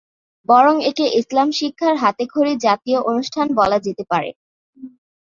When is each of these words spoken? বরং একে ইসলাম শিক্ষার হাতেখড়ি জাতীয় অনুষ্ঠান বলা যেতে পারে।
বরং 0.49 0.75
একে 0.89 1.05
ইসলাম 1.19 1.49
শিক্ষার 1.51 1.95
হাতেখড়ি 2.03 2.53
জাতীয় 2.65 2.99
অনুষ্ঠান 3.11 3.47
বলা 3.59 3.77
যেতে 3.85 4.03
পারে। 4.11 4.29